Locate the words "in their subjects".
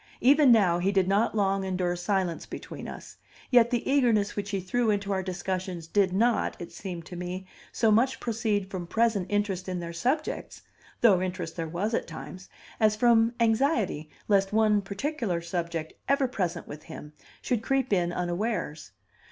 9.69-10.63